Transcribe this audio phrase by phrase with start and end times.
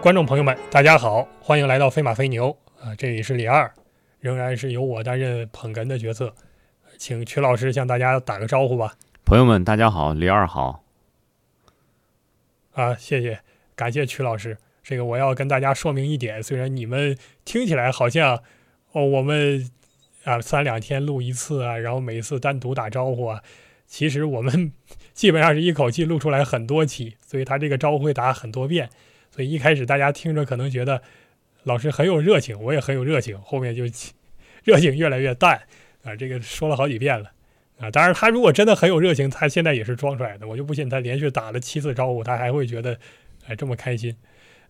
[0.00, 2.94] 观众朋友们，大家好，欢迎来到飞马飞牛啊！
[2.96, 3.70] 这里是李二，
[4.18, 6.34] 仍然是由我担任捧哏的角色，
[6.96, 8.94] 请曲老师向大家打个招呼吧。
[9.26, 10.82] 朋友们，大家好，李二好。
[12.72, 13.40] 啊，谢谢，
[13.76, 14.56] 感谢曲老师。
[14.82, 18.42] 这个我要跟大家说明一点，虽然你们听起来好像
[18.92, 19.70] 哦，我们
[20.24, 23.42] 啊三两天录一次啊，然后每次单独打招呼啊，
[23.86, 24.72] 其实我们
[25.12, 28.88] 基本上是一口气录出来很多期，所以他这个招呼会打很多遍。
[29.30, 31.00] 所以一开始大家听着可能觉得
[31.62, 33.84] 老师很有热情，我也很有热情，后面就
[34.64, 35.60] 热情越来越淡
[36.02, 36.16] 啊。
[36.16, 37.30] 这个说了好几遍了
[37.78, 37.90] 啊。
[37.90, 40.48] 当然，他如果真的很有热情，他现在也是装出来的。
[40.48, 42.98] 我就不信他连续打了七次招呼，他还会觉得
[43.46, 44.16] 哎这么开心。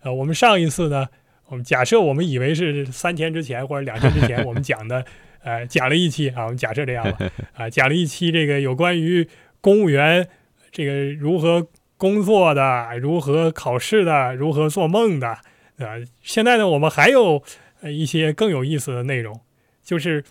[0.01, 1.07] 呃，我们上一次呢，
[1.47, 5.03] 我们假设我们以为是三天之前或者两天之前我们讲的，
[5.43, 9.27] 呃，讲了一期啊，我们假设这样吧， 啊，讲了一期这个有关于
[9.59, 10.27] 公务员
[10.71, 11.67] 这个如何。
[12.01, 16.01] 工作的如何考试的如何做梦的啊？
[16.23, 17.43] 现在呢，我们还有
[17.83, 19.39] 一些更有意思的内容，
[19.83, 20.23] 就是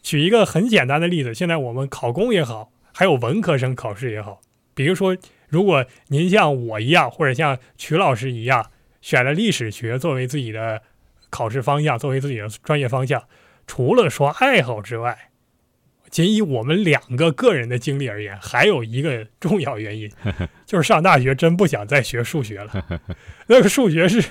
[0.00, 1.34] 举一个很简单的例子。
[1.34, 4.40] 现在我们考公也好，还有文科生考试也好，
[4.72, 5.16] 比如说，
[5.48, 10.80] 如果您像我一样，或者像曲老师一样，选了历史学作为自己的
[11.28, 13.24] 考试方向，作为自己的专业方向，
[13.66, 15.30] 除了说爱好之外。
[16.10, 20.10] 仅以我们两个个人的经历而言，还有一个重要原因，
[20.66, 23.00] 就是上大学真不想再学数学了。
[23.48, 24.22] 那个数学是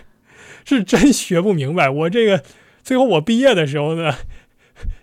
[0.65, 1.89] 是真学不明白。
[1.89, 2.43] 我这个
[2.83, 4.15] 最后我毕业的时候呢，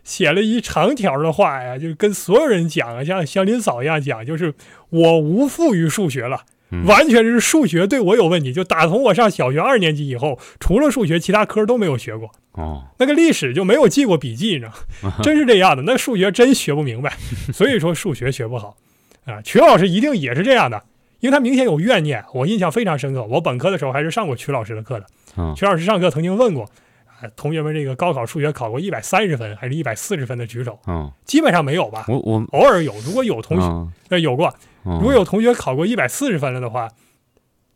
[0.02, 4.54] 写了一长条的话呀，就跟所有人讲啊，像祥林嫂一样讲，就是
[4.90, 6.44] 我无负于数学了。
[6.86, 12.32] 完全是数学对我有问题，就打从我上小学二年级以后，除了数学，其他科都没有学过。
[12.52, 14.72] 哦，那个历史就没有记过笔记，你知道，
[15.22, 15.82] 真是这样的。
[15.84, 17.12] 那数学真学不明白，
[17.52, 18.76] 所以说数学学不好。
[19.24, 20.82] 啊，曲老师一定也是这样的，
[21.20, 22.24] 因为他明显有怨念。
[22.34, 25.06] 我印象非常深刻，我本科的时候还是上过曲老师的课的。
[25.54, 26.64] 曲老师上课曾经问过，
[27.06, 30.78] 啊，同学们这个高考数学考过一百三十分还是一百四十分的举手。
[30.86, 32.04] 嗯，基本上没有吧？
[32.08, 34.52] 我我偶尔有，如果有同学呃有过。
[34.84, 36.88] 如果有同学考过一百四十分了的话，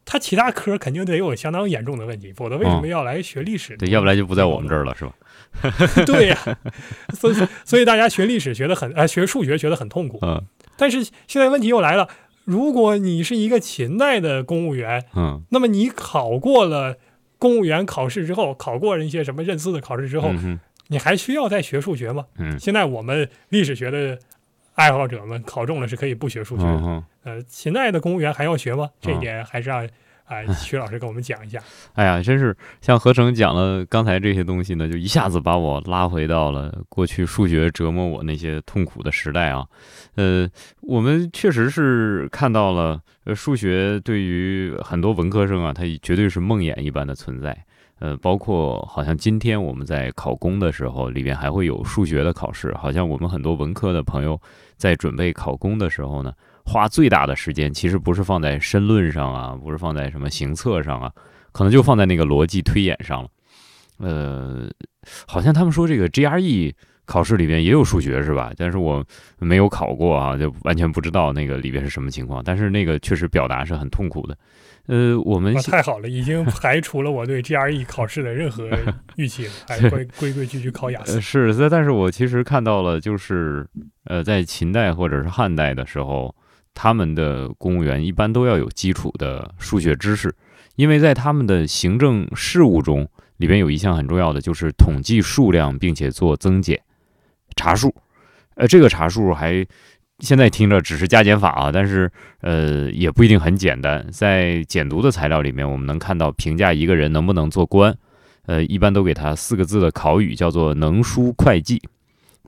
[0.07, 3.77] 他其他科肯定得有相当严重的问题，否则为什么要来学历史？
[3.77, 5.13] 对，要不然就不在我们这儿了， 是吧？
[6.07, 6.39] 对呀，
[7.13, 7.35] 所以
[7.65, 10.19] 所以大家学历史学的很，呃，学数学学的很痛苦。
[10.23, 10.43] 嗯。
[10.77, 12.09] 但是现在问题又来了，
[12.45, 16.97] 如果你是一个秦代的公务员，嗯，那么你考过了
[17.39, 20.31] 公务员考试之后，考过一些什么认字的考试之后，
[20.89, 22.27] 你还需要再学数学吗？
[22.39, 22.57] 嗯。
[22.61, 24.19] 现在我们历史学的。
[24.77, 28.89] 爱好者们考中了是可以不学数学的，呃，现在的公务员还要学吗？
[29.01, 29.85] 这一点还是让
[30.27, 31.63] 啊 徐老师跟我们讲一下。
[31.95, 39.65] 哎呀，真是像何成讲了刚才这些东西呢，就一下子把我拉回到了过去数学折磨我那些痛苦的时代啊。
[40.17, 40.49] 呃，
[40.83, 47.65] 我们确实是看到了，呃，数学对于很多文科生啊，它绝对是梦魇一般的存在。
[47.99, 52.75] 呃，包括好像今天我们在考公的时候，里边还会有数学的考试。
[52.75, 54.39] 好像我们很多文科的朋友
[54.77, 56.33] 在准备考公的时候呢，
[56.65, 61.11] 花最大的时间其实不是放在申论上啊，不是放在什么行测上啊，
[61.53, 63.29] 可能就放在那个逻辑推演上了。
[63.99, 64.69] 呃，
[65.27, 66.75] 好像他们说这个 GRE
[67.07, 68.53] 考试里边也有数学是吧？
[68.57, 69.03] 但是我
[69.39, 72.43] 没有考过啊，就完全不知道那个里边是什么情况。
[72.45, 74.37] 但是那个确实表达是很痛苦的。
[74.87, 78.71] 呃，我们太好了，已经排除了我对 GRE 考试的任何
[79.17, 81.19] 预期了，还规规规矩矩考雅思。
[81.23, 83.67] 是，但是我其实看到了，就是
[84.05, 86.33] 呃，在秦代或者是汉代的时候，
[86.73, 90.33] 他们的公务员一般都要有基础的数学知识，
[90.77, 96.81] 因为在他们的行政事务中，里边有一项很重要的就是统计数量，并且做增减、
[97.57, 97.93] 查数。
[98.55, 99.67] 呃，这个查数还。
[100.21, 104.09] 现在听着只是加减法啊，但是呃也不一定很简单。
[104.11, 107.95] 在简读的材料里面，我们能看到评价一个人能不能做官，
[108.47, 111.83] 呃，一般都给他四个字的考语，叫做能书会计。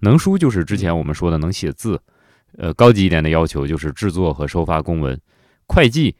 [0.01, 2.01] 能书就是之前我们说的能写字，
[2.57, 5.21] 呃，高级一点的要求就是制作和收发公文。
[5.67, 6.17] 会计，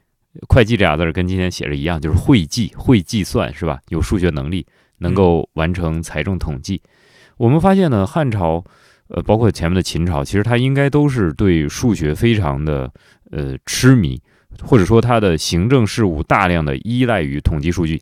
[0.51, 3.81] 会计这俩字跟今天写着一样，就是会计，会计算是吧？
[3.89, 4.67] 有数学能力，
[4.99, 6.83] 能够完成财政统计。
[7.39, 8.63] 我们发现呢，汉朝。
[9.11, 12.93] 呃，包括前面的秦朝，其实它应该都是对数学非常的
[13.31, 14.21] 呃痴迷，
[14.61, 17.99] 或者说它的行政事务大量的依赖于统计数据。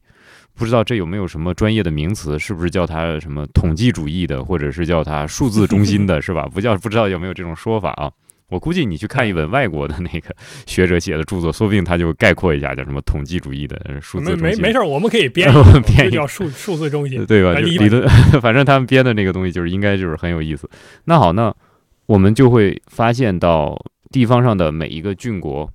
[0.52, 2.36] 不知道这有没有什么专业的名词？
[2.36, 6.48] 是不是叫它什么统计主义的，或者是叫它数字中心的，是吧？
[6.52, 8.10] 不叫不知道有没有这种说法啊？
[8.48, 10.34] 我估计你去看一本外国的那个
[10.66, 14.62] 学者写的著作，说不定他就概括一下，叫什么统计主义的数字中心。
[14.62, 15.52] 没没事，我们可以编
[15.84, 17.58] 编叫数数字中心，对吧？
[17.58, 18.08] 理论，
[18.40, 20.70] 反正他们编的那个东西就是应该就是很有意思。
[21.06, 21.52] 那好，那
[22.06, 23.76] 我们就会发现到
[24.10, 25.68] 地方上的每一个郡国，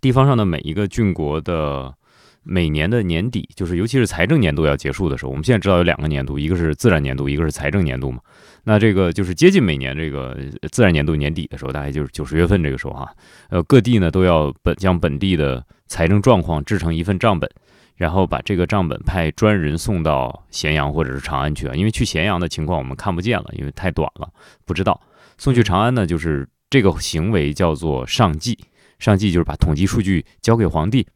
[0.00, 1.94] 地方上的每一个郡国的
[2.42, 8.20] 每年的年底，就是尤其是财政年度要结束的时候，我们现在知道有两个年度，一个是自然年度，一个是财政年度嘛。
[8.64, 10.38] 那这个就是接近每年这个
[10.70, 13.12] 自然年度年底的时候，大概就是九十月份这个时候哈，
[13.50, 17.48] 呃，各地呢都要本将本地的财政状况制成一份账本，
[17.96, 21.74] 然后把这个账本派专人送到咸阳或者是长安去啊。
[21.74, 24.28] 因为去咸阳的情况我们看不见了，因为太短了，
[24.64, 25.00] 不知道。
[25.38, 28.56] 送去长安呢，就是这个行为叫做上计，
[28.98, 31.06] 上计就是把统计数据交给皇帝。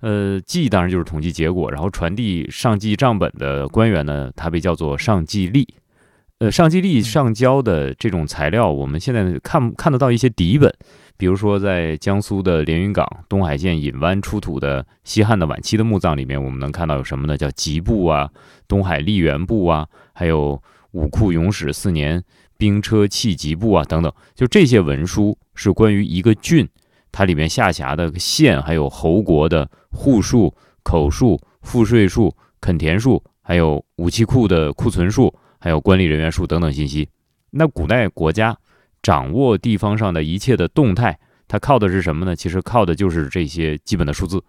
[0.00, 5.66] 呃，记当然就是统计结果，然后传递上记账本的官员呢，他被叫做上记吏。
[6.38, 10.72] 呃，上记吏上交的这种材料，我们现在看看得到一些底本，
[11.18, 17.36] 比如说在江苏的连云港东海县隐湾出土的西汉的晚期的墓葬里面，我们能看到有什么呢？
[17.36, 18.30] 叫吉部啊，
[18.66, 20.62] 东海吏员部啊，还有
[20.92, 22.24] 武库永始四年
[22.56, 26.66] 兵车器集部啊等等，就这些文书是关于一个郡。
[27.12, 37.08] 它里面下辖的县还有侯国的户数、口数、赋税数、垦田数，还有武器库的库存数，还有管理人员数等等信息。
[37.50, 38.56] 那古代国家
[39.02, 41.18] 掌握地方上的一切的动态，
[41.48, 42.36] 它靠的是什么呢？
[42.36, 44.42] 其实靠的就是这些基本的数字。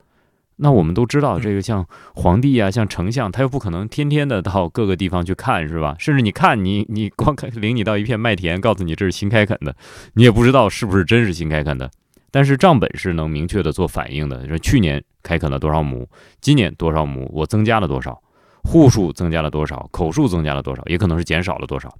[0.57, 1.83] 那我们都知道，这个像
[2.13, 5.95] 皇帝啊，像丞相，他又不可能天天的到各个地方去看，是吧？
[5.97, 9.75] 甚至你看，你你光看领你到一片麦田，告诉你这是新开垦的，
[10.13, 11.89] 你也不知道是不是真是新开垦的。
[12.31, 18.23] 但是账本是能明确的做反映的，说去年开垦了多少亩，今年多少亩，我增加了多少，
[18.63, 21.93] 户数增加了多少，口数增加了多少，也可能是减少了多少。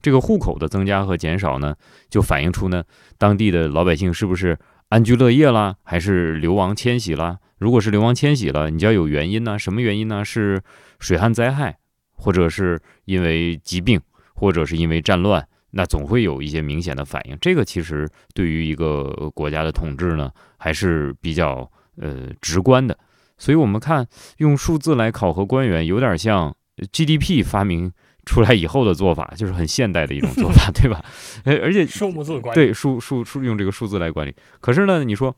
[0.00, 1.74] 这个户口的增加和减少呢，
[2.08, 2.82] 就反映出呢
[3.18, 4.58] 当地的老百姓是不是
[4.88, 7.38] 安居乐业啦，还是流亡迁徙啦？
[7.58, 9.58] 如果是流亡迁徙了，你就要有原因呢？
[9.58, 10.24] 什么原因呢？
[10.24, 10.62] 是
[10.98, 11.78] 水旱灾害，
[12.16, 14.00] 或者是因为疾病，
[14.34, 15.46] 或者是因为战乱？
[15.72, 22.96] 那总会有一些明显的反应，这个其实对于一个国家的统治呢，还是比较呃直观的。
[23.38, 26.54] 所以，我们看用数字来考核官员，有点像
[26.92, 27.90] GDP 发明
[28.24, 31.02] 出来以后的做法，就是很现代的一种做法， 对吧？
[31.44, 34.34] 呃，而且数目字管理，对数数数用这个数字来管理。
[34.60, 35.34] 可是呢，你说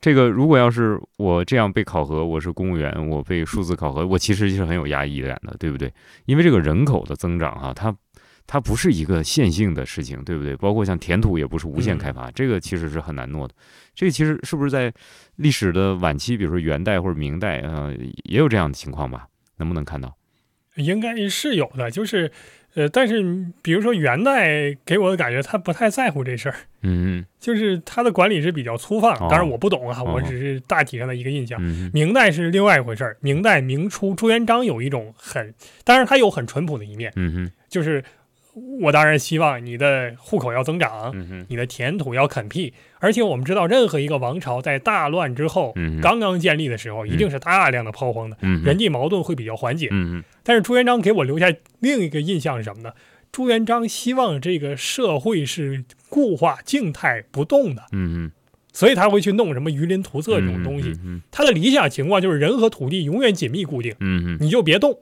[0.00, 5.92] 这个如果要是我这样被考核，我是公务员，我被数字考核，我其实是很有压抑感的，对不对？
[6.24, 7.94] 因为这个人口的增长啊，它。
[8.46, 10.54] 它不是一个线性的事情，对不对？
[10.56, 13.54] 包括像填土也不是无限开发，这个其实是很难弄的。
[13.94, 14.92] 这个其实是不是在
[15.36, 17.92] 历史的晚期，比如说元代或者明代，呃，
[18.24, 19.26] 也有这样的情况吧？
[19.56, 20.16] 能不能看到？
[20.76, 22.30] 应该是有的，就是，
[22.74, 29.18] 呃，但是比如说元代给我的感觉，他不太在乎这事儿，嗯，就是他的管理是比较粗放。
[29.30, 31.58] 当然我不懂啊，我只是大体上的一个印象。
[31.94, 38.04] 明代是另外一回事儿，明代明初朱元璋有一种很，当然他有很淳朴的一面，嗯哼，就是。
[38.80, 41.12] 我当然希望你的户口要增长，
[41.48, 49.90] 你的田土要垦辟，而且我们知道，任何一个王朝在大乱之后，刚刚建立的时候，一定是大量的炮荒的，人际矛盾会比较缓解。
[50.42, 52.92] 但是朱元璋给我留下另一个印象是什么呢？
[53.30, 57.82] 朱元璋希望这个社会是固化、静态不动的。
[58.76, 60.92] 所以他会去弄什么鱼鳞图册这种东西。
[61.30, 63.94] 他的理想情况就是人和土地永远紧密固定，
[64.38, 64.98] 你就别动。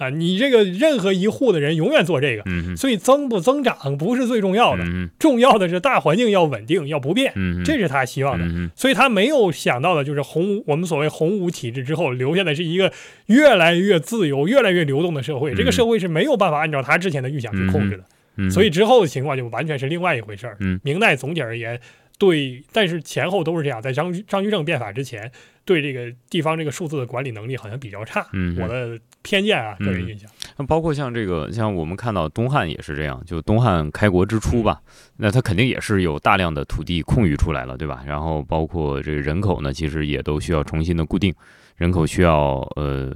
[0.00, 2.42] 啊，你这个任何一户的人永远做这个。
[2.76, 4.84] 所以增不增长不是最重要的，
[5.20, 7.32] 重要的是大环境要稳定要不变，
[7.64, 8.70] 这是他希望的。
[8.74, 12.92] 所以他没有想到的就是洪武我们所谓洪武体制之后留下的是一个
[13.26, 15.54] 越来越自由、越来越流动的社会。
[15.54, 18.50] 这个社会是没有办法按照他之前的预想去控制的。
[18.50, 20.56] 所以之后的情况就完全是另外一回事儿。
[20.82, 21.78] 明代总体而言。
[22.22, 23.82] 对，但是前后都是这样。
[23.82, 25.28] 在张张居正变法之前，
[25.64, 28.24] 对这个地方这个数字的管理能力好像比较差。
[28.32, 30.30] 嗯，我的偏见啊，个人印象。
[30.56, 34.80] 那包括像这个，像我们看到东汉也是这样，就东汉开国之初吧，
[35.16, 38.04] 那他肯定也是有大量的土地空余出来了，对吧？
[38.06, 41.34] 然后包括这个人口呢，其实也都需要重新的固定，
[41.74, 43.12] 人口需要呃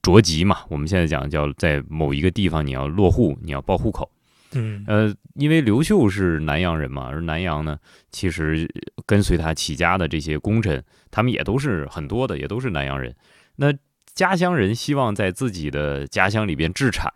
[0.00, 0.58] 着籍嘛。
[0.68, 4.08] 我们现在讲叫在某一个地方你要落户，你要报户口。
[4.52, 7.78] 嗯，呃，因为刘秀是南阳人嘛，而南阳呢，
[8.10, 8.68] 其实
[9.06, 13.14] 跟随他起家的这些功臣，他们也都是很多的，也都是南阳人。
[13.56, 13.72] 那
[14.14, 17.12] 家乡人希望在自己的家乡里边置产，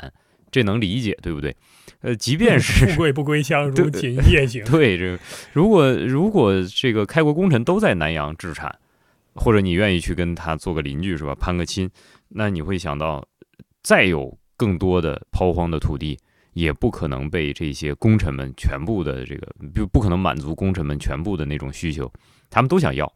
[0.51, 1.57] 这能理解，对不对？
[2.03, 4.65] 呃，即便是富贵不归乡，如今夜行。
[4.65, 5.19] 对，这个
[5.53, 8.79] 如果如果这个开国功臣都在南阳置产，
[9.35, 11.89] 或者你愿意去跟他做个邻居是吧，攀个亲，
[12.29, 13.27] 那你会想到，
[13.83, 16.19] 再有更多的抛荒的土地。
[16.53, 22.11] 也不可能被这些功臣们全部的这个，不不可能满足功臣们全部的那种需求，
[22.51, 23.11] 他们都想要。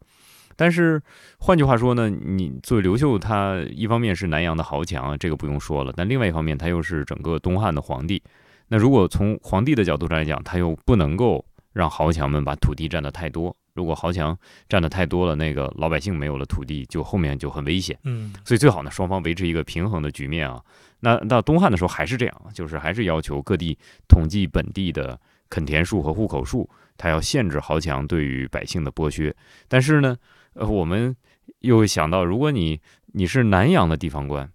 [0.55, 0.99] 但是
[1.37, 8.21] 换句话说呢，你作为刘秀，他一方面是南阳的豪强，这个不用说了，但另外一方面他又是整个东汉的皇帝。
[8.67, 14.35] 那如果从皇帝的角度上来讲，他又不能够让豪强们把土地占得太多，如果豪强
[14.67, 17.95] 占的太多了，那个老百姓没有了土地，就后面就很危险。
[18.03, 20.59] 嗯，所以最好呢，双方维持一个平衡的局面啊。
[20.99, 23.77] 那到东汉的时候还是这样，就是还是要求各地
[24.07, 29.35] 统计本地的垦田数和户口数，他要限制豪强对于百姓的剥削。
[29.67, 30.17] 但是呢，
[30.53, 31.15] 呃，我们
[31.59, 32.79] 又想到，如果你
[33.13, 34.49] 你是南阳的地方官。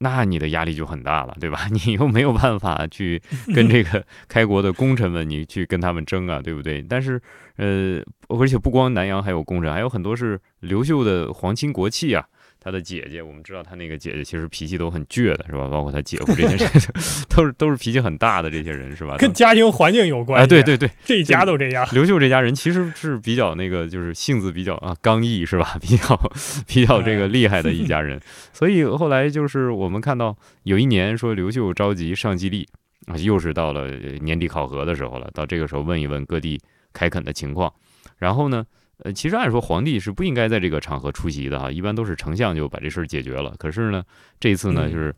[0.00, 1.66] 那你的压力就很大了，对吧？
[1.74, 3.20] 你又没有办法去
[3.52, 6.80] 跟这个 开国的功臣们，你去跟他们争啊，对不对？
[6.88, 7.20] 但是，
[7.56, 12.24] 呃，而且不光南阳还有功臣，还有很多是刘秀的皇亲国戚啊。
[12.60, 15.68] 他的姐姐，我们知道他那个姐姐其实脾气都很倔的，是吧？
[15.68, 16.70] 包括他姐夫这些人，
[17.34, 19.16] 都是都是脾气很大的这些人，是吧？
[19.16, 20.48] 跟家庭环境有关系。
[20.48, 21.86] 对对对，这一家都这样。
[21.92, 25.76] 刘秀这家人其实是比较那个，就是性子比较啊刚毅，是吧？
[25.80, 26.30] 比较
[26.66, 28.20] 比较这个厉害的一 家人。
[28.52, 32.68] 所以后来就是我们看到有一年说刘秀召集上季历
[33.06, 33.88] 啊，又是到了
[34.20, 35.30] 年底考核的时候了。
[35.32, 36.60] 到这个时候问一问各地
[36.92, 37.72] 开垦的情况，
[38.18, 38.66] 然后呢？
[39.04, 43.54] 呃，其实按说皇帝是不应该在这个场合出席的哈，一般都是丞相就把这事儿解决了。
[43.56, 44.04] 可是呢，
[44.40, 45.14] 这次呢，就是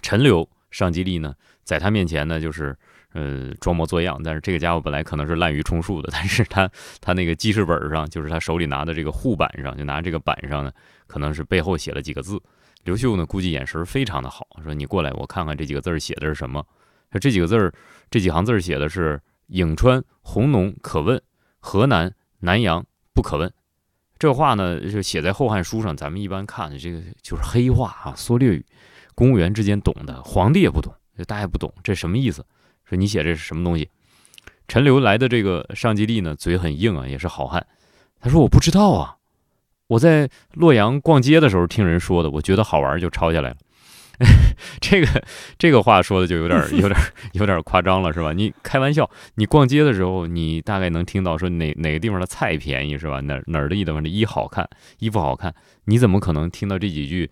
[0.00, 2.76] 陈留上吉利呢，在他面前呢，就是
[3.12, 4.20] 呃装模作样。
[4.24, 6.68] 但是这个家伙本来可能是滥竽充数的，但是他
[7.00, 10.72] 他那个记事本上，就是他手里拿的这个护板上，就拿这个板上呢，
[11.06, 12.36] 可能是背后写了几个字。
[12.82, 16.66] 刘秀呢，估计眼神非常的好，说你过来，我看看这几个字写的是什么。
[17.20, 17.72] 这几个字儿，
[18.10, 19.20] 这几行字写的是
[19.50, 21.22] 颍川弘农可问，
[21.60, 22.12] 河南。
[22.42, 22.84] 南阳
[23.14, 23.52] 不可问，
[24.18, 25.96] 这话呢就写在《后汉书》上。
[25.96, 28.66] 咱们一般看的这个就是黑话啊，缩略语。
[29.14, 30.94] 公务员之间懂的，皇帝也不懂，
[31.26, 32.44] 大家不懂，这什么意思？
[32.84, 33.88] 说你写这是什么东西？
[34.66, 37.66] 陈留来的这个上吉利呢，嘴很硬啊，也是好汉。
[38.20, 39.16] 他说我不知道啊，
[39.86, 43.56] 我在洛阳逛街的时候听人说的，我觉得好玩就抄下来了。
[44.80, 45.24] 这个
[45.58, 47.00] 这个话说的就有点有点
[47.32, 48.32] 有点夸张了，是吧？
[48.32, 53.20] 你开玩笑，你逛街的时候，你大概能听到说哪哪个地方的菜便宜，是吧？
[53.20, 55.52] 哪哪儿的地方的衣好看，衣服好看，
[55.86, 57.30] 你怎么可能听到这几句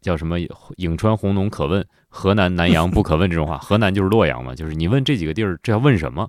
[0.00, 0.38] 叫什么
[0.78, 3.58] “颍川红农可问，河南南阳不可问”这种话？
[3.58, 6.28] 河南就是洛阳嘛，就是你问这几个地儿，这要问什么？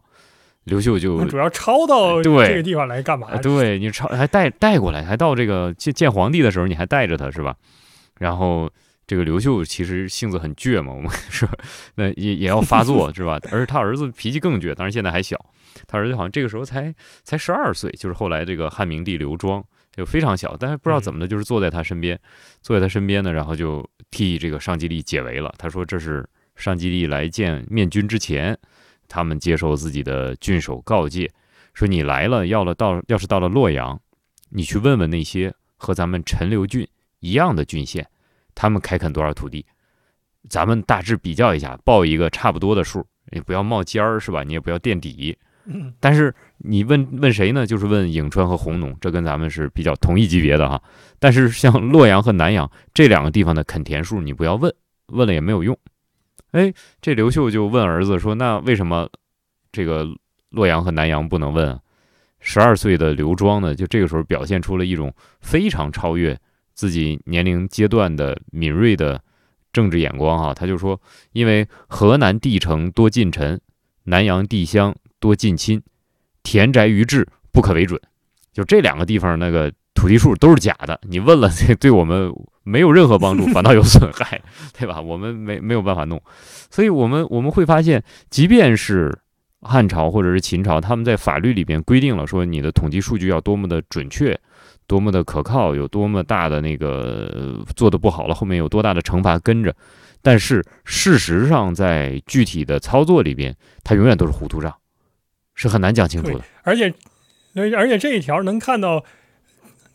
[0.65, 3.36] 刘秀就主要抄到这个地方来干嘛？
[3.38, 7.55] 对你抄还带带过来，还到这个见见皇帝的时候，你还带着他是吧？
[8.19, 8.69] 然后。
[9.05, 11.48] 这个刘秀其实性子很倔嘛，我们 说
[11.95, 13.38] 那也也要发作是吧？
[13.51, 15.38] 而且他儿子脾气更倔，当然现在还小，
[15.88, 16.93] 他儿子好像这个时候才
[17.24, 22.19] 才十二岁，就是后来这个汉明帝刘庄就非常小，但是不知道怎么的，就是坐在他身边，
[22.62, 25.53] 坐在他身边呢，然后就替这个上吉利解围了。
[25.57, 28.57] 他说这是上吉利来见面君之前，
[29.10, 31.29] 他们接受自己的郡守告诫，
[31.74, 34.00] 说你来了要了到要是到了洛阳，
[34.50, 36.88] 你去问问那些和咱们陈留郡
[37.19, 38.07] 一样的郡县。
[38.55, 39.65] 他们开垦多少土地，
[40.50, 44.43] 咱们大致比较一下，报一个差不多的数，你不要冒尖儿，是吧？
[44.43, 45.38] 你也不要垫底。
[46.01, 47.65] 但是你问问谁呢？
[47.65, 50.81] 就是问颍川和弘农，这跟咱们是比较同一级别的哈。
[51.19, 54.74] 但是像洛阳和南阳这两个地方的垦田数，你不要问，
[55.07, 55.77] 问了也没有用。
[56.51, 59.10] 哎，这刘秀就问儿子说：“那为什么
[59.72, 60.05] 这个
[60.50, 61.79] 洛阳和南阳不能问？”
[62.41, 66.38] 十二岁的刘庄呢，就这个时候表现出了一种非常超越。
[66.74, 69.22] 自己年龄阶段的敏锐的
[69.72, 71.00] 政治眼光哈，他就说，
[71.32, 73.60] 因为河南地城多近臣，
[74.03, 75.82] 南阳地乡多近亲，
[76.44, 78.00] 田宅于志不可为准。
[78.51, 82.32] 就这两个地方那个土地数都是假的，你问了这对我们
[82.63, 84.42] 没有任何帮助， 反倒有损害，
[84.77, 85.01] 对吧？
[85.01, 86.22] 我们没没有办法弄，
[86.70, 89.18] 所以我们我们会发现，即便是
[89.63, 94.39] 汉朝或者是秦朝，他们在法律里边规定了说你的统计数据要多么的准确。
[94.86, 99.74] 多么的可靠，有多么大的那个做的不好了，后面有多大的惩罚跟着。
[100.22, 103.55] 但是事实上，在具体的操作里边，
[103.86, 104.75] 它永远都是糊涂账，
[105.55, 106.43] 是很难讲清楚的。
[106.63, 106.93] 而且，
[107.55, 109.05] 而且这一条能看到，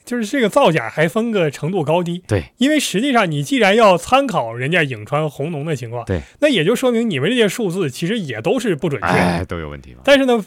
[0.08, 2.22] 就是这个造假还分个程度高低。
[2.26, 9.94] 对，因为实际上你既然要参考人家颍川红农的情况，对，那也就说明你们这些数字其实也都是不准确，都有问题。
[10.02, 10.42] 但是呢，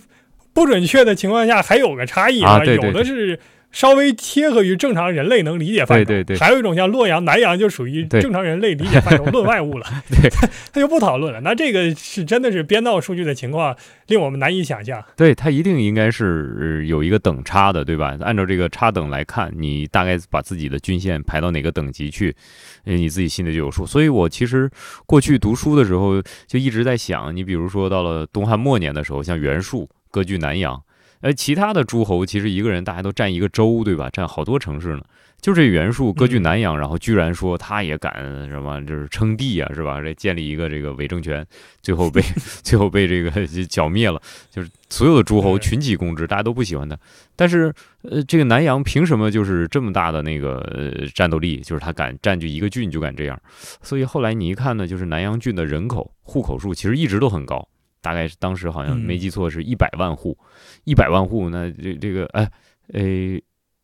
[0.51, 3.39] 不准确的情况下还有个差异啊，有的是。
[3.71, 6.37] 稍微贴合于正常人类能理解范畴，对对对。
[6.37, 10.29] 还有一种像洛阳、南阳，就属于正常人类理解范畴 论外物了， 对，
[10.73, 11.39] 他就不讨论了。
[11.41, 13.75] 那这个是真的是编造数据的情况，
[14.07, 15.03] 令我们难以想象。
[15.15, 18.17] 对他一定应该是有一个等差的，对吧？
[18.21, 22.35] 按照这个差等来看，你大概把自己的均线排到哪个等级去，
[22.83, 23.85] 你自己心里就有数。
[23.85, 24.69] 所以我其实
[25.05, 30.81] 过去读书的时候就一直在想，你比如说到了东汉末年的时候，像袁术割据南阳。
[31.21, 34.09] 呃，其他的诸侯其实一个人大家都占一个州，对吧？
[34.11, 35.03] 占好多城市呢。
[35.39, 38.13] 就这袁术割据南阳，然后居然说他也敢
[38.47, 39.99] 什么，就是称帝啊，是吧？
[39.99, 41.43] 这建立一个这个伪政权，
[41.81, 42.21] 最后被
[42.61, 44.21] 最后被这个剿灭了。
[44.51, 46.95] 就是所有的诸侯群起攻之，大家都不喜欢他。
[47.35, 47.73] 但是，
[48.03, 51.57] 呃，这个南阳凭什么就是这么大的那个呃战斗力？
[51.61, 53.41] 就是他敢占据一个郡就敢这样。
[53.81, 57.67] 所以后来你一看呢，就是南阳郡的人口户口数其实一直都很高，
[58.01, 60.37] 大概是当时好像没记错是一百万户，
[60.83, 62.49] 一百万户，那这这个哎
[62.93, 63.43] 诶。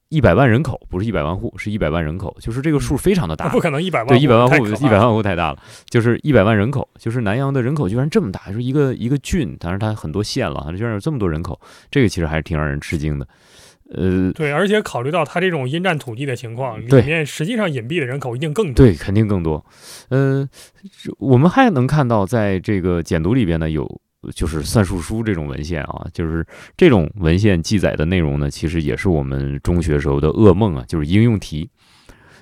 [0.10, 3.50] 一百万人口不是一百万户，是一百万人口，就是这个数非常的大。
[3.50, 5.62] 不可能一百万对一百万户，一百万户太大了。
[5.90, 11.60] 就是一百万人口，就是南阳的人口居然这么大，就是一个一个郡，当然它很多县了，它居然有这么多人口，
[11.92, 13.28] 这个其实还是挺让人吃惊的。
[13.94, 18.86] 呃，对，而且考虑到它这种阴占土地的情况，里面实际上隐蔽的人口一定更多。
[18.86, 19.66] 对，肯定更多。
[20.08, 20.48] 呃，
[21.20, 24.00] 我们还能看到，在这个简牍里边呢有。
[24.34, 31.70] 就是算术书这种文献啊，就是这种文献记载的内容呢，其实也是我们中学时候的噩梦啊，就是应用题。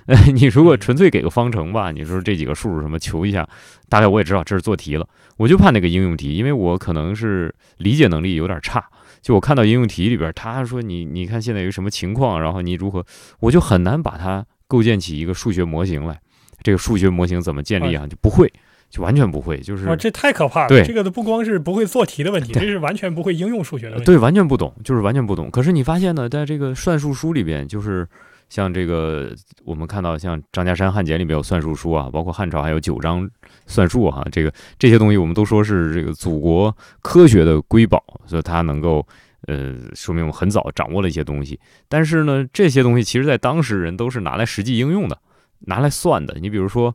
[0.32, 3.48] 你如果纯粹给个方程吧，你说这几个数什么求一下，
[3.88, 5.08] 大概我也知道这是做题了。
[5.36, 8.84] 我就怕那个应用题，因为我可能是理解能力有点差。
[9.20, 13.04] 就我看到应用题里边，他说你你看现在有什么情况，然后你如何，
[13.40, 16.20] 我就很难把它构建起一个数学模型来。
[16.62, 18.06] 这个数学模型怎么建立啊？
[18.06, 18.52] 就不会。
[18.88, 20.68] 就完全不会，就是啊，这太可怕了。
[20.68, 24.04] 对，这个不光是不会做题的问题， 这是完全不会应用数学的问题。
[24.04, 25.50] 对，完全不懂，就是完全不懂。
[25.50, 28.06] 可是你发现呢，在这个算术书里边，就是
[28.48, 33.28] 像这个我们看到，像张家山汉简里面有算术书啊，包括汉朝还有九章
[33.66, 39.06] 算术哈，这个这些东西我们都说是这个祖国科学的瑰宝，所以它能够
[39.48, 41.58] 呃说明我们很早掌握了一些东西。
[41.88, 45.18] 但是呢，这些东西其实在当时人都是拿来实际应用的，
[45.66, 46.38] 拿来算的。
[46.40, 46.94] 你比如说。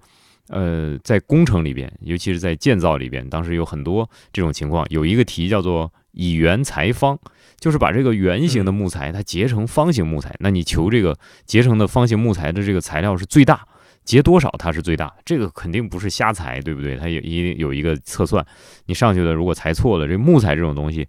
[0.49, 4.85] 呃，在工程里边，尤其是在建造里边，当时有很多这种情况。
[4.89, 7.17] 有一个题叫做“以圆裁方”，
[7.57, 10.35] 就是把这个圆形的木材它结成方形木材。
[10.39, 13.65] 那你求这个结成的方形木材的这个材料是最大，
[14.03, 15.13] 结多少它是最大。
[15.23, 16.97] 这个肯定不是瞎裁，对不对？
[16.97, 18.45] 它有一有一个测算。
[18.87, 21.07] 你上去的，如果裁错了，这木材这种东西，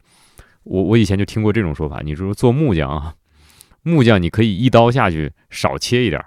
[0.63, 2.01] 我我以前就听过这种说法。
[2.05, 3.15] 你说做木匠啊，
[3.83, 6.25] 木匠你可以一刀下去少切一点，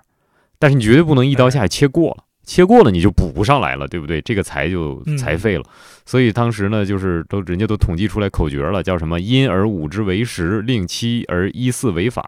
[0.59, 2.25] 但是你绝对不能一刀下去切过了。
[2.45, 4.21] 切过了你就补不上来了，对不对？
[4.21, 5.63] 这个裁就裁废了。
[6.05, 12.23] 所以当时呢，就是都人家都统计出来口诀了，叫什么“因而五之为实，令七而一四为法”。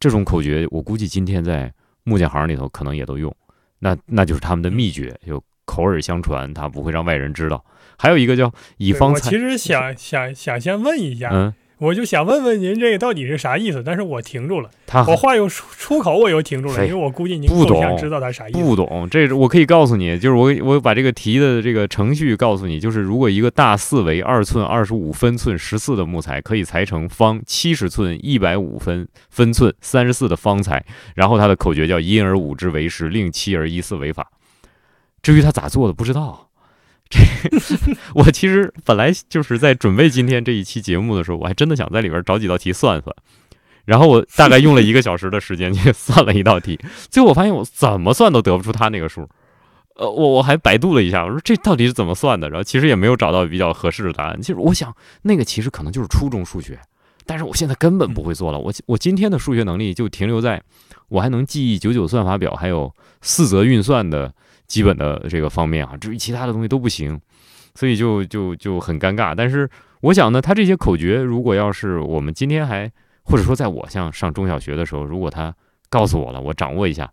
[0.00, 1.72] 这种口诀，我估计今天在
[2.04, 3.34] 木匠行里头可能也都用。
[3.78, 7.64] 那那就是他们的秘诀，就口耳相传，他不会让外人知道。
[7.96, 9.20] 还有一个叫“以方才”。
[9.28, 11.30] 我其实想想想先问一下。
[11.32, 11.54] 嗯。
[11.80, 14.68] 我就想问问您这个到底是啥意思，但是我停住了。
[15.08, 18.58] 我话又出出口，我又停住了，因为我估计您不懂，知道它啥意思。
[18.58, 34.30] 不懂，这我可以告诉你，就是我我把这个题的这个程序告诉你，就是如果一个大四为二寸二十五分寸十四的木材可以裁成方七十寸一百五分分寸三十四的方材，然后它的口诀叫因而五之为十，令七而一四为法。
[35.22, 36.49] 至于他咋做的，不知道。
[37.10, 37.18] 这
[38.14, 43.14] 我其实本来就是在准备今天这一期节目的时候，我还真的想在里边找几道题算算。
[43.84, 49.28] 然后我大概用了一个小时的时间去算了一道题，最后我发现我怎么算都得不出他那个数。
[49.96, 52.48] 呃，我我还百度了一下，我说这到底是怎么算的？
[52.48, 54.40] 然后其实也没有找到比较合适的答案。
[54.40, 56.78] 其实我想那个其实可能就是初中数学，
[57.26, 58.58] 但是我现在根本不会做了。
[58.58, 60.62] 我我今天的数学能力就停留在
[61.08, 64.32] 我还能记忆九九算法表，还有四则运算的。
[64.70, 67.20] 基本的这个方面啊，至于其他的东西都不行，
[67.74, 69.34] 所以就就就很尴尬。
[69.34, 69.68] 但是
[70.02, 72.88] 我想呢，他这些口诀，如果要是我们今天还
[73.24, 75.52] 或者说在我像上中小学的时候，如果他
[75.88, 77.12] 告诉我了，我掌握一下，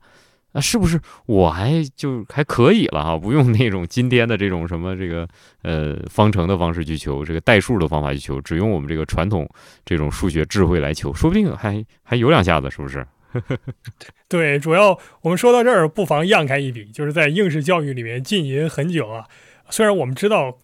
[0.51, 3.17] 那是不是我还就还可以了哈？
[3.17, 5.27] 不用那种今天的这种什么这个
[5.63, 9.49] 呃方程的方式去求，这个代数的方法去求，只用我们这个传统
[9.83, 13.03] 这种数学智慧来求，说不定还还有两下子，是不是？
[14.27, 19.25] 对，主要我们说到这儿，不妨漾开一笔，就是在应试教育里面浸淫很久啊。
[19.69, 20.57] 虽然我们知道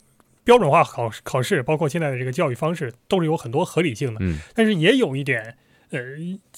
[0.43, 5.55] 标准化考考试，包括现在的这个教育方式，都是有很多合理性的，嗯，但是也有一点
[5.91, 5.99] 呃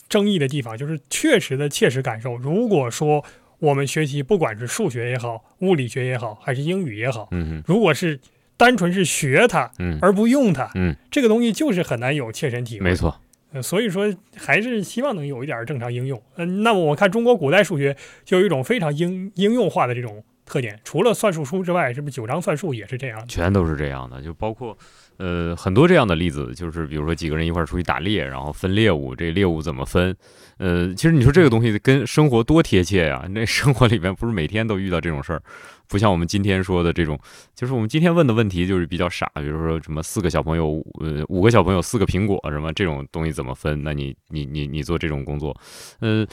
[0.08, 2.36] 争议的地方，就是确实的切实感受。
[2.36, 3.24] 如果说
[3.60, 8.20] 我们学习不管是数学也好，物理学也好，还是英语也好，嗯如果是
[8.58, 12.84] 单纯是学它，嗯，而不用它，嗯，这个东西就是很难有切身体会。
[12.84, 13.20] 没错。
[13.62, 16.22] 所以说，还是希望能有一点正常应用。
[16.36, 20.80] 嗯，那么我看中国古代数学就有一种非常应应用化的这种特点。
[20.84, 23.26] 除了算术书之外，是不是九章算术也是这样？
[23.28, 24.78] 全都是这样的，就包括
[25.18, 30.16] 呃很多这样的例子，就是比如说几个人一块儿出去打猎，然后分猎物，这猎物怎么分？
[30.58, 33.26] 呃，其实你说这个东西跟生活多贴切呀！
[33.32, 35.42] 那生活里面不是每天都遇到这种事儿，
[35.88, 37.20] 不像我们今天说的这种，
[37.54, 43.84] 就是我们今天问的问题就是比较傻，比如说什么四个小朋友，呃，五个小朋友四个苹果什么这种东西怎么分？
[43.84, 45.56] 那你你你你做这种工作，
[46.00, 46.26] 呃，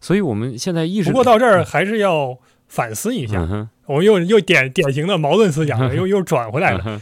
[0.00, 2.38] 所以我们现在意识不过到这儿还是要
[2.68, 6.82] 反思一下，嗯我们又又典典型的矛盾思想了，又又转回来了。
[6.86, 7.00] 嗯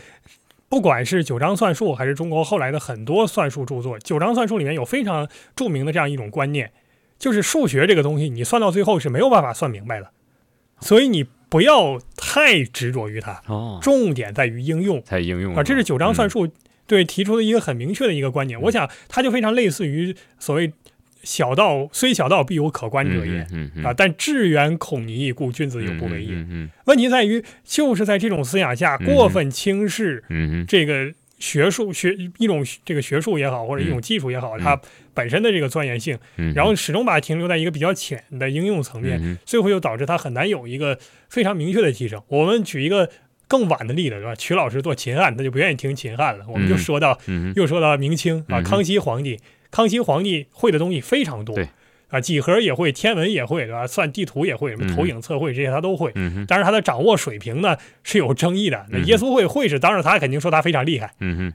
[0.69, 6.73] 不管是九章算术，还是中国后来的很多算术著作，九章算术里面有非常著名的这样一种观念，
[7.19, 10.11] 就是数学这个东西，你算到最后是没有办法算明白的，
[10.81, 15.03] 所以你不要太执着于它，哦，重点在于应用。
[15.05, 15.63] 才应用啊。
[15.63, 16.51] 这是九章算术，
[16.87, 18.59] 对提出的一个很明确的一个观点。
[18.63, 20.73] 我想它就非常类似于所谓
[21.23, 23.85] “小道虽小道，必有可观者也”嗯嗯。
[23.85, 26.35] 啊，但志远孔尼，故君子有不为也。
[26.87, 30.25] 问题在于，就是在这种思想下，过分轻视
[30.67, 31.13] 这个
[31.43, 34.81] 学术学一种这个学术也好，或者一种技术也好，它
[35.13, 40.97] 本身的这个钻研性，嗯，然后始终把它停留在一个比较浅的应用层面，嗯最后又导致它很难有一个
[41.29, 42.23] 非常明确的提升。
[42.29, 43.11] 我们举一个
[43.49, 44.37] 更晚的例子，是吧？
[44.37, 46.45] 曲老师做秦汉，他就不愿意听秦汉了。
[46.49, 46.79] 我们就嗯。
[46.79, 49.41] 说到，嗯又说到明清啊，嗯康熙皇帝，
[49.73, 51.67] 康熙皇帝会的东西非常多，对
[52.13, 53.87] 啊，几何也会，天文也会，对吧？
[53.87, 56.13] 算地图也会，什么嗯投影测绘这些他都会。
[56.15, 58.85] 嗯哼当然，他的掌握水平呢是有争议的。
[58.91, 61.07] 那嗯耶稣会会士，当然他肯定说他非常厉害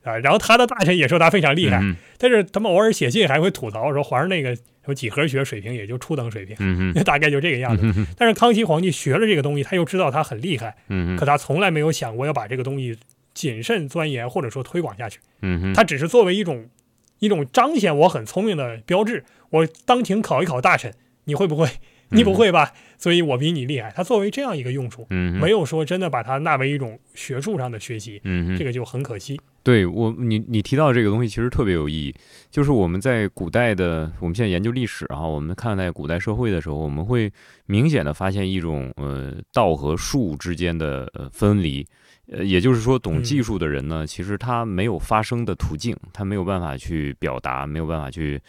[0.03, 8.05] 啊，然后他的大臣也说他非常厉害，嗯但是他们偶尔写信还会吐槽说皇上那个什么几何学水平也就初等水平，嗯哼 大概就这个样子。
[8.17, 10.75] 但是康熙皇帝学了这个东西，他又知道他很厉害，
[11.19, 12.97] 可他从来没有想过要把这个东西
[13.35, 16.67] 谨慎钻研或者说推广下去，嗯他只是作为一种
[17.19, 19.23] 一种彰显我很聪明的标志。
[19.49, 20.93] 我当庭考一考大臣，
[21.25, 21.67] 你会不会？
[22.09, 22.71] 你不会吧？
[22.97, 23.91] 所以我比你厉害。
[23.93, 29.37] 他作为这样一个用处，嗯没有说真的把它纳为一种学术上的学习，嗯这个就很可惜。
[29.61, 32.15] 对我，你你提到这个东西其实特别有意义，
[32.49, 37.29] 就是我们在古代的，我们现在研究历史啊，我们看待古代社会的时候，我们会
[37.65, 41.85] 明显的发现一种呃道和术之间的呃分离，
[42.31, 48.41] 呃，也就是说，懂嗯技术的人呢，其实他没有发声的途径，他没有办法去表达，没有办法去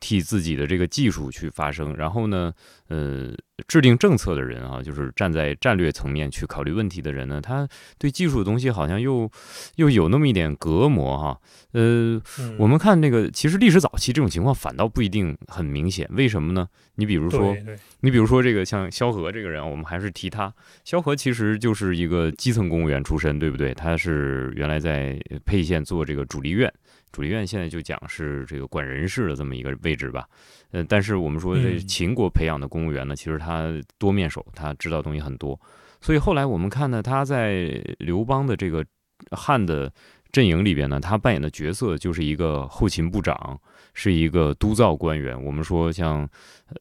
[0.00, 2.52] 替自己的这个技术去发声，然后呢，
[2.88, 3.32] 呃，
[3.66, 7.66] 制定政策的人啊，就是站在战略层面去考虑问题的人呢，他
[7.98, 9.30] 对技术的东西好像又
[9.76, 11.40] 又有那么一点隔膜哈。
[11.72, 16.68] 呃，嗯，我们看这个，其实历史早期这种情况反倒不一定很明显，为什么呢？
[16.98, 17.54] 你比如说，
[18.00, 20.52] 你比如说这个像萧何这个人啊，我们还是提他。
[20.82, 23.74] 萧何其实就是一个基层公务员出身，对不对？
[23.74, 26.72] 他是原来在沛县做这个主力院，
[27.12, 30.28] 主力院现在就讲是这个管人事的这么一个位置吧。
[30.72, 35.58] 呃，但是我们说这嗯秦国培养的公务员呢，其实他多面手，他知道东西很多。
[36.00, 38.84] 所以后来我们看呢，他在刘邦的这个
[39.30, 39.90] 汉的
[40.30, 43.58] 阵营里边呢，他扮演的角色就是一个后勤部长，
[43.94, 45.40] 是一个督造官员。
[45.42, 46.28] 我们说像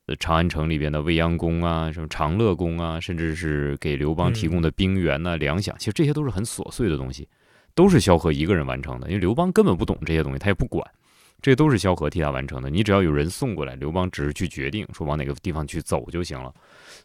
[0.07, 7.27] 呃长安城里边的未央宫啊，什么长乐宫啊，甚至是给刘邦提供的兵员呐、粮饷，其实这些都是很琐碎的东西，
[7.75, 9.07] 都是萧何一个人完成的。
[9.09, 10.89] 因为刘邦根本不懂这些东西，他也不管，
[11.41, 12.69] 这都是萧何替他完成的。
[12.69, 16.51] 你只要有人送过来，刘邦只是去决定说往哪个地方去走就行了。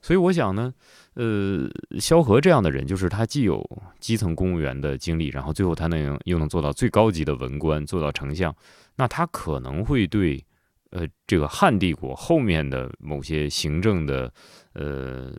[0.00, 0.72] 所以我想呢，
[1.14, 3.62] 呃，萧何这样的人，就是他既有
[3.98, 8.54] 基层公务员的经历，然后最后他能又能做到最高级的文官，做到丞相，
[8.96, 10.42] 那他可能会对
[10.90, 14.32] 呃这个汉帝国后面的某些行政的
[14.72, 15.32] 呃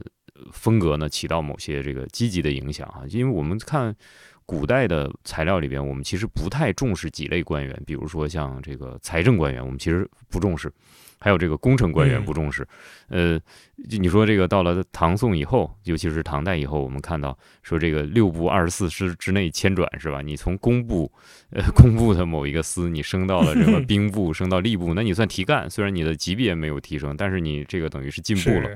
[0.51, 3.95] 风格呢起到某些这个积极的影响啊，因为我们看。
[4.51, 10.69] 古代的材料里边，我们其实不太重视几类官员，比如说像这个财政官员，我们其实不重视，
[11.17, 12.67] 还有这个工程官员嗯不重视。
[13.07, 13.39] 呃，
[13.89, 20.21] 就你说这个到了唐宋以后，尤其是唐代以后，我们看到说这个六部二十四师之内迁转是吧？
[20.21, 21.09] 你从工部，
[21.51, 28.69] 呃，工部的某一个司，你升到了这个兵部，升到吏部，那你算提干，虽然你的级别没有提升，但是你这个等于是进步了。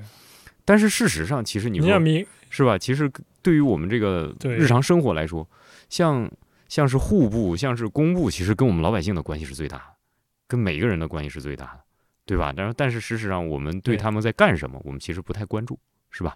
[0.63, 1.88] 但是事实上，其实你说
[2.49, 2.77] 是吧？
[2.77, 3.11] 其实
[3.41, 5.45] 对于我们这个日常生活来说，
[5.89, 6.31] 像
[6.67, 9.83] 像是户部，像是工部，其实跟我们老百姓的关系是最大的，
[10.47, 11.79] 跟每个人的关系是最大的，
[12.25, 12.53] 对吧？
[12.55, 16.35] 但是但是事实上，我们对对他们在干什么，我们其实不太关注，是吧？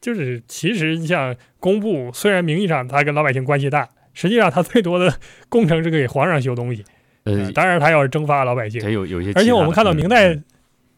[0.00, 5.14] 就是其实你像工部，虽然名义上他跟老百姓关系大，实际上他最多的
[5.48, 6.82] 工程是给皇上修东西，
[7.24, 10.44] 呃呃，当然他要是征发老百姓也，有有些而且我们看到明代嗯，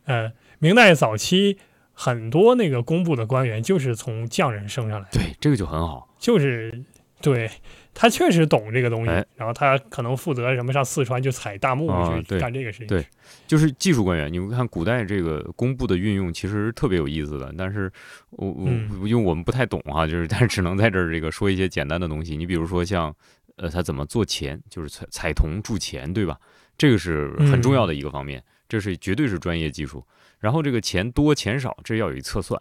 [0.04, 1.58] 呃，明代早期
[1.92, 6.84] 很多那个工部的官员就是从匠人升上来，对这个就很好，就是
[7.22, 7.50] 对
[7.94, 11.88] 他确实懂这个东西，哎然后他可能负责什么上四川去采大木
[12.24, 12.86] 去干这个事情。
[12.86, 13.06] 对
[13.46, 17.90] 就是技术官员，你们看古代这个工部的运用其实特别有意思的，但是
[18.30, 22.36] 我我、嗯因为我们不太懂哈，就是但是只能在这儿这个说一些简单的东西。
[22.36, 23.14] 你比如说像
[23.56, 26.38] 呃，他怎么做钱，就是采采铜铸钱，对吧？
[26.78, 30.02] 这个是很重要的一个方面，这是绝对是专业技术。
[30.40, 32.60] 然后这个钱多钱少，这要有一测算。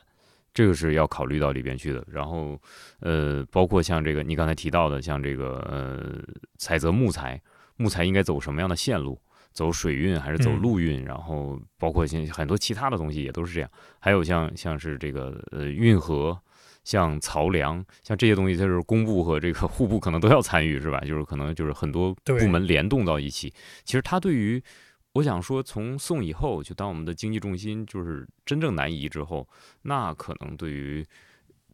[0.54, 2.60] 这个是要考虑到里边去的，然后，
[3.00, 6.22] 呃，包括像这个你刚才提到的，像这个呃，
[6.58, 7.42] 采择木材，
[7.78, 9.18] 木材应该走什么样的线路，
[9.54, 10.62] 走水运还是走嗯。
[10.62, 16.38] 陆运，然后包括像很多其他的东西也都是这样，还有像像是这个呃运河，
[16.84, 21.00] 像漕粮，像这些东西，就是工部和这个户部可能都要参与，是吧？
[21.02, 23.54] 就是可能就是很多部门联动到一起。
[23.86, 24.62] 其实它对于
[25.14, 29.48] 我想说，从宋以后，就当我们的经济重心就是真正南移之后，
[29.82, 31.06] 那可能对于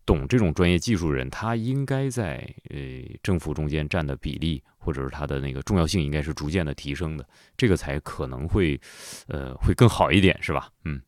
[0.05, 2.37] 懂这种专业技术人，他应该在
[2.69, 2.77] 呃
[3.21, 8.79] 政府中间占的比例，或者是他的那个重要性，应该是逐渐的提升的，这个才可能会
[9.27, 10.69] 呃会更好一点，是吧？
[10.85, 11.01] 嗯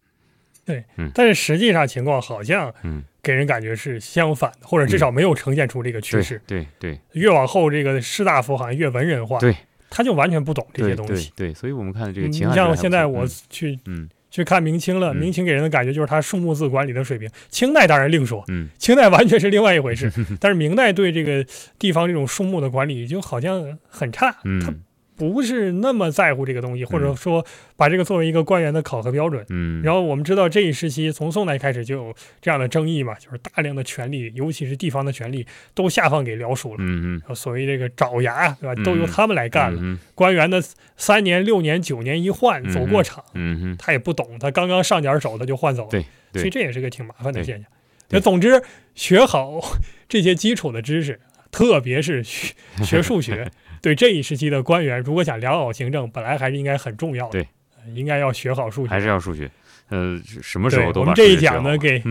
[0.66, 6.42] 对但是实际上情况好像嗯，给人感觉是相反的，或者至少没有呈现出这个趋对势。
[6.46, 9.56] 对对越往后，这个士大夫好像越文人化，对，
[9.90, 11.32] 他就完全不懂这些东西。
[11.36, 17.30] 对对，所以我们看这个嗯你像现在我去嗯去看明清了，嗯明清给人的感觉就是他数目字管理的水平。
[17.50, 20.12] 清代当然另说，嗯清代完全是另外一回事。
[20.40, 21.46] 但是明代对这个
[21.80, 24.84] 地方这种数目的管理就好像很差，他嗯
[25.20, 29.46] 不是那么在乎这个东西，或者说把这个作为一个官员的考核标准。
[29.50, 36.78] 嗯，然后我们知道这一时期从宋代开始就有这样的争议嘛，就是大量的权力，尤其是地方的权力都下放给辽属了。
[36.80, 39.80] 嗯嗯所谓这个爪牙，对吧，嗯都由他们来干了。
[39.82, 40.64] 嗯官员的
[40.96, 45.90] 三年、六年、九年一换，嗯走过场，嗯嗯他也不懂，他刚刚上点手他就换走了。
[45.90, 47.70] 对对所以这也是个挺麻烦的现象。
[48.10, 48.62] 那总之，
[48.96, 49.60] 学好
[50.10, 51.20] 这些基础的知识，
[51.52, 52.54] 特别是学
[52.84, 53.50] 学数学，
[53.82, 57.32] 对这一时期的官员，如果想良好行政，本来还是应该很重要的。
[57.32, 58.90] 对呃，应该要学好数学。
[58.90, 59.50] 还是要数学，
[59.90, 62.04] 呃，什么时候都我们这一讲呢， 给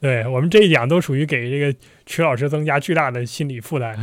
[0.00, 3.94] 对我们这一讲都属于给这个曲老师增加巨大的心理负担，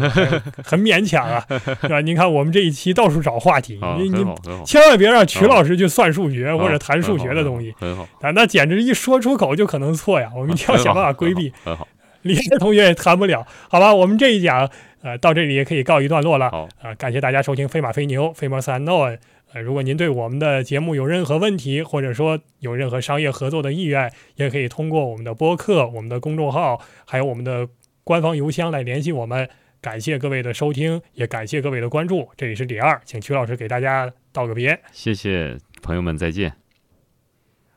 [0.63, 1.44] 很勉强啊，
[1.82, 2.00] 是吧？
[2.02, 4.24] 您看我们这一期到处找话题，啊，你你
[4.63, 11.52] 千万别让曲老师去算数学或者啊谈数学的东西很好，啊，那简直一说出口就可能错呀，我们一定要想办法规避。
[11.63, 11.88] 很好，
[12.22, 13.92] 李的同学也谈不了，好吧？
[13.92, 14.70] 我们这一讲
[15.08, 16.52] 呃到这里也可以告一段落了。
[16.52, 19.17] 好，啊，感谢大家收听《飞马飞牛》Famous Unknown。
[19.54, 27.70] 呃，如果您对我们的节目有任何问题，或者说有任何商业合作的意愿，也可以通过我们的播客、我们的公众号，还有我们的
[28.04, 29.50] 官方邮箱来联系我们。
[29.80, 32.28] 感谢各位的收听，也感谢各位的关注。
[32.36, 34.78] 这里是李二，请曲老师给大家道个别。
[34.91, 36.52] 谢谢朋友们，再见。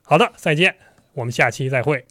[0.03, 0.75] 好的，再见，
[1.13, 2.05] 我们下期再会。